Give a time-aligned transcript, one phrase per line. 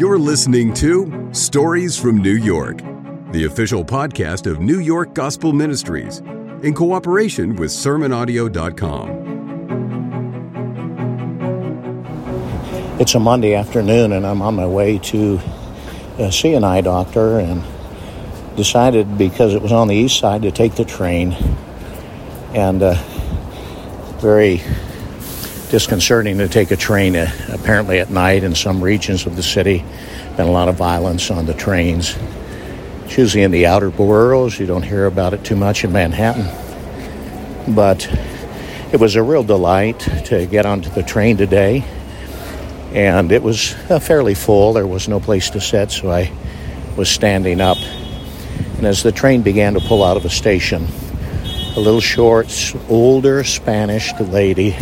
[0.00, 2.78] You're listening to Stories from New York,
[3.32, 6.20] the official podcast of New York Gospel Ministries,
[6.62, 9.10] in cooperation with SermonAudio.com.
[12.98, 15.38] It's a Monday afternoon, and I'm on my way to
[16.18, 17.62] uh, see an eye doctor, and
[18.56, 21.36] decided because it was on the east side to take the train,
[22.54, 22.94] and uh,
[24.22, 24.62] very
[25.70, 29.84] disconcerting to take a train uh, apparently at night in some regions of the city.
[30.36, 32.16] Been a lot of violence on the trains.
[33.04, 34.58] It's usually in the outer boroughs.
[34.58, 37.74] You don't hear about it too much in Manhattan.
[37.74, 38.08] But
[38.92, 41.84] it was a real delight to get onto the train today.
[42.92, 44.72] And it was uh, fairly full.
[44.72, 46.32] There was no place to sit, so I
[46.96, 47.78] was standing up.
[48.76, 50.88] And as the train began to pull out of a station,
[51.76, 54.76] a little short, older Spanish lady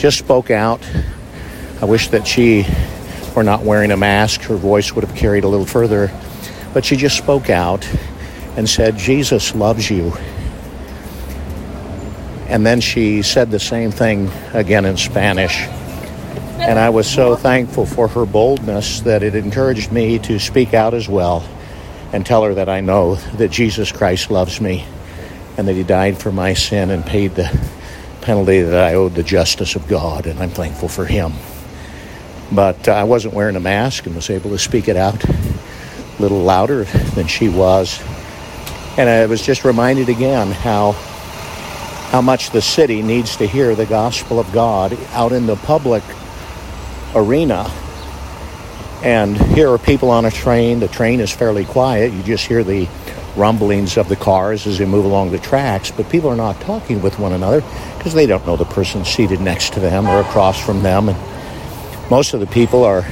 [0.00, 0.80] just spoke out.
[1.82, 2.64] I wish that she
[3.36, 4.40] were not wearing a mask.
[4.42, 6.10] Her voice would have carried a little further.
[6.72, 7.86] But she just spoke out
[8.56, 10.14] and said, Jesus loves you.
[12.48, 15.66] And then she said the same thing again in Spanish.
[16.58, 20.94] And I was so thankful for her boldness that it encouraged me to speak out
[20.94, 21.46] as well
[22.14, 24.86] and tell her that I know that Jesus Christ loves me
[25.58, 27.48] and that he died for my sin and paid the
[28.20, 31.32] penalty that I owed the justice of God, and I'm thankful for Him.
[32.52, 35.34] But uh, I wasn't wearing a mask and was able to speak it out a
[36.18, 38.02] little louder than she was.
[38.98, 40.92] And I was just reminded again how
[42.10, 46.02] how much the city needs to hear the gospel of God out in the public
[47.14, 47.70] arena.
[49.04, 50.80] And here are people on a train.
[50.80, 52.12] The train is fairly quiet.
[52.12, 52.88] You just hear the
[53.40, 57.00] rumblings of the cars as they move along the tracks, but people are not talking
[57.00, 57.62] with one another
[57.96, 61.08] because they don't know the person seated next to them or across from them.
[61.08, 63.06] And most of the people are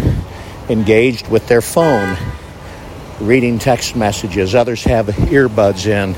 [0.69, 2.19] engaged with their phone,
[3.21, 4.55] reading text messages.
[4.55, 6.15] Others have earbuds in.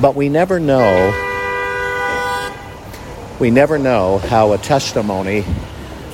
[0.00, 1.32] But we never know
[3.38, 5.44] we never know how a testimony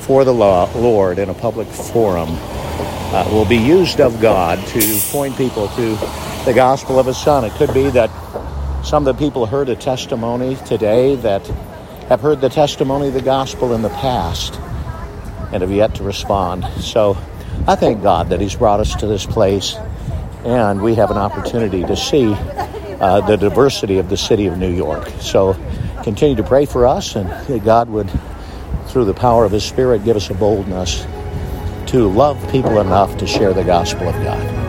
[0.00, 5.36] for the Lord in a public forum uh, will be used of God to point
[5.36, 5.96] people to
[6.44, 7.44] the gospel of his son.
[7.44, 8.10] It could be that
[8.84, 11.46] some of the people heard a testimony today that
[12.08, 14.58] have heard the testimony of the gospel in the past
[15.52, 16.64] and have yet to respond.
[16.80, 17.16] So
[17.68, 19.76] I thank God that he's brought us to this place
[20.44, 24.72] and we have an opportunity to see uh, the diversity of the city of New
[24.72, 25.08] York.
[25.20, 25.56] So
[26.02, 28.10] continue to pray for us and that God would,
[28.88, 31.06] through the power of his spirit, give us a boldness
[31.86, 34.61] to love people enough to share the gospel of God.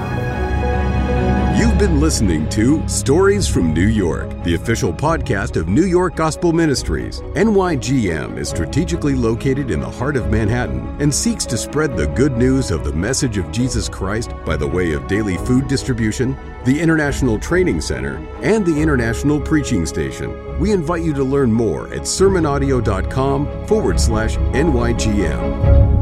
[1.83, 7.19] Been listening to Stories from New York, the official podcast of New York Gospel Ministries.
[7.35, 12.37] NYGM is strategically located in the heart of Manhattan and seeks to spread the good
[12.37, 16.79] news of the message of Jesus Christ by the way of daily food distribution, the
[16.79, 20.57] International Training Center, and the International Preaching Station.
[20.61, 25.92] We invite you to learn more at sermonaudio.com forward slash NYGM.